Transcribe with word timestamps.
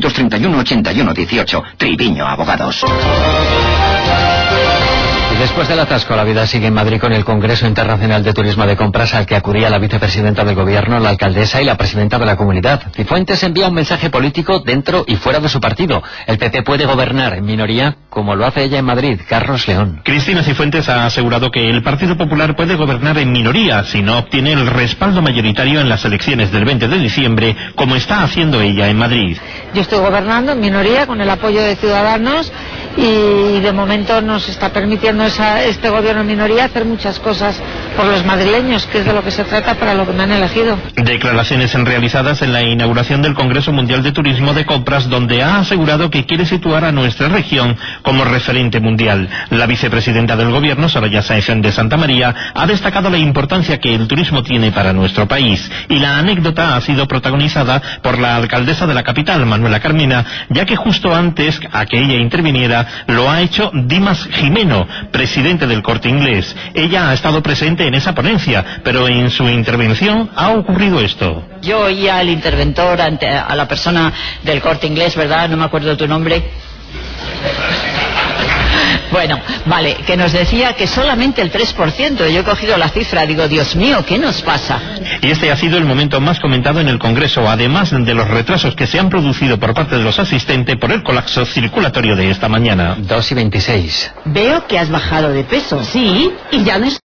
31 0.00 0.58
81 0.58 1.12
18. 1.14 1.62
Triviño 1.76 2.26
Abogados. 2.26 2.84
Después 5.38 5.68
del 5.68 5.78
atasco, 5.78 6.16
la 6.16 6.24
vida 6.24 6.46
sigue 6.46 6.66
en 6.66 6.74
Madrid 6.74 6.98
con 6.98 7.12
el 7.12 7.24
Congreso 7.24 7.66
Internacional 7.66 8.24
de 8.24 8.32
Turismo 8.32 8.66
de 8.66 8.74
Compras 8.74 9.14
al 9.14 9.26
que 9.26 9.36
acudía 9.36 9.68
la 9.68 9.78
vicepresidenta 9.78 10.44
del 10.44 10.54
Gobierno, 10.54 10.98
la 10.98 11.10
alcaldesa 11.10 11.60
y 11.60 11.64
la 11.66 11.76
presidenta 11.76 12.18
de 12.18 12.24
la 12.24 12.36
comunidad. 12.36 12.82
Cifuentes 12.94 13.42
envía 13.42 13.68
un 13.68 13.74
mensaje 13.74 14.08
político 14.08 14.60
dentro 14.60 15.04
y 15.06 15.16
fuera 15.16 15.38
de 15.38 15.48
su 15.48 15.60
partido. 15.60 16.02
El 16.26 16.38
PP 16.38 16.62
puede 16.62 16.86
gobernar 16.86 17.34
en 17.34 17.44
minoría 17.44 17.96
como 18.08 18.34
lo 18.34 18.46
hace 18.46 18.64
ella 18.64 18.78
en 18.78 18.86
Madrid. 18.86 19.20
Carlos 19.28 19.68
León. 19.68 20.00
Cristina 20.02 20.42
Cifuentes 20.42 20.88
ha 20.88 21.04
asegurado 21.04 21.50
que 21.50 21.68
el 21.68 21.82
Partido 21.82 22.16
Popular 22.16 22.56
puede 22.56 22.74
gobernar 22.74 23.18
en 23.18 23.30
minoría 23.30 23.84
si 23.84 24.00
no 24.00 24.18
obtiene 24.18 24.52
el 24.52 24.66
respaldo 24.66 25.20
mayoritario 25.20 25.80
en 25.80 25.88
las 25.90 26.04
elecciones 26.06 26.50
del 26.50 26.64
20 26.64 26.88
de 26.88 26.98
diciembre, 26.98 27.54
como 27.74 27.94
está 27.94 28.22
haciendo 28.22 28.62
ella 28.62 28.88
en 28.88 28.96
Madrid. 28.96 29.36
Yo 29.74 29.82
estoy 29.82 29.98
gobernando 29.98 30.52
en 30.52 30.60
minoría 30.60 31.06
con 31.06 31.20
el 31.20 31.28
apoyo 31.28 31.62
de 31.62 31.76
Ciudadanos 31.76 32.50
y 32.96 33.35
de 33.66 33.72
momento 33.72 34.22
nos 34.22 34.48
está 34.48 34.72
permitiendo 34.72 35.24
esa, 35.24 35.64
este 35.64 35.90
gobierno 35.90 36.20
en 36.20 36.28
minoría 36.28 36.66
hacer 36.66 36.84
muchas 36.84 37.18
cosas 37.18 37.60
por 37.96 38.04
los 38.06 38.24
madrileños, 38.24 38.86
que 38.86 39.00
es 39.00 39.04
de 39.04 39.12
lo 39.12 39.24
que 39.24 39.32
se 39.32 39.42
trata 39.42 39.74
para 39.74 39.92
lo 39.92 40.06
que 40.06 40.12
me 40.12 40.22
han 40.22 40.30
elegido. 40.30 40.78
Declaraciones 40.94 41.74
realizadas 41.74 42.42
en 42.42 42.52
la 42.52 42.62
inauguración 42.62 43.22
del 43.22 43.34
Congreso 43.34 43.72
Mundial 43.72 44.04
de 44.04 44.12
Turismo 44.12 44.54
de 44.54 44.64
Compras, 44.64 45.08
donde 45.08 45.42
ha 45.42 45.58
asegurado 45.58 46.10
que 46.10 46.24
quiere 46.26 46.46
situar 46.46 46.84
a 46.84 46.92
nuestra 46.92 47.28
región 47.28 47.76
como 48.02 48.24
referente 48.24 48.78
mundial. 48.78 49.28
La 49.50 49.66
vicepresidenta 49.66 50.36
del 50.36 50.52
Gobierno, 50.52 50.88
Soraya 50.88 51.22
Sáenz 51.22 51.60
de 51.60 51.72
Santa 51.72 51.96
María, 51.96 52.32
ha 52.54 52.66
destacado 52.68 53.10
la 53.10 53.18
importancia 53.18 53.80
que 53.80 53.96
el 53.96 54.06
turismo 54.06 54.44
tiene 54.44 54.70
para 54.70 54.92
nuestro 54.92 55.26
país 55.26 55.68
y 55.88 55.98
la 55.98 56.18
anécdota 56.18 56.76
ha 56.76 56.80
sido 56.82 57.08
protagonizada 57.08 57.82
por 58.00 58.20
la 58.20 58.36
alcaldesa 58.36 58.86
de 58.86 58.94
la 58.94 59.02
capital, 59.02 59.44
Manuela 59.44 59.80
Carmina, 59.80 60.24
ya 60.50 60.64
que 60.64 60.76
justo 60.76 61.12
antes 61.12 61.58
a 61.72 61.84
que 61.84 61.98
ella 61.98 62.14
interviniera 62.14 62.86
lo 63.08 63.28
ha 63.28 63.40
hecho 63.40 63.55
Dimas 63.72 64.28
Jimeno, 64.32 64.86
presidente 65.10 65.66
del 65.66 65.82
Corte 65.82 66.08
Inglés. 66.08 66.54
Ella 66.74 67.10
ha 67.10 67.14
estado 67.14 67.42
presente 67.42 67.86
en 67.86 67.94
esa 67.94 68.14
ponencia, 68.14 68.64
pero 68.84 69.08
en 69.08 69.30
su 69.30 69.48
intervención 69.48 70.30
ha 70.34 70.50
ocurrido 70.50 71.00
esto. 71.00 71.42
Yo 71.62 71.80
oía 71.80 72.18
al 72.18 72.28
interventor, 72.28 73.00
a 73.00 73.54
la 73.56 73.68
persona 73.68 74.12
del 74.42 74.60
Corte 74.60 74.86
Inglés, 74.86 75.16
¿verdad? 75.16 75.48
No 75.48 75.56
me 75.56 75.64
acuerdo 75.64 75.96
tu 75.96 76.06
nombre. 76.06 76.42
Bueno, 79.16 79.40
vale, 79.64 79.94
que 80.06 80.14
nos 80.14 80.32
decía 80.32 80.74
que 80.74 80.86
solamente 80.86 81.40
el 81.40 81.50
3%. 81.50 82.28
Yo 82.30 82.40
he 82.40 82.44
cogido 82.44 82.76
la 82.76 82.90
cifra, 82.90 83.24
digo, 83.24 83.48
Dios 83.48 83.74
mío, 83.74 84.04
¿qué 84.06 84.18
nos 84.18 84.42
pasa? 84.42 84.78
Y 85.22 85.30
este 85.30 85.50
ha 85.50 85.56
sido 85.56 85.78
el 85.78 85.86
momento 85.86 86.20
más 86.20 86.38
comentado 86.38 86.80
en 86.80 86.88
el 86.88 86.98
Congreso, 86.98 87.48
además 87.48 87.92
de 87.92 88.12
los 88.12 88.28
retrasos 88.28 88.74
que 88.74 88.86
se 88.86 88.98
han 88.98 89.08
producido 89.08 89.58
por 89.58 89.72
parte 89.72 89.96
de 89.96 90.02
los 90.02 90.18
asistentes 90.18 90.76
por 90.76 90.92
el 90.92 91.02
colapso 91.02 91.46
circulatorio 91.46 92.14
de 92.14 92.28
esta 92.30 92.50
mañana. 92.50 92.96
2 92.98 93.30
y 93.30 93.34
26. 93.34 94.12
Veo 94.26 94.66
que 94.66 94.78
has 94.78 94.90
bajado 94.90 95.30
de 95.30 95.44
peso. 95.44 95.82
Sí, 95.82 96.30
y 96.50 96.62
ya 96.62 96.78
no 96.78 96.84
es 96.84 97.00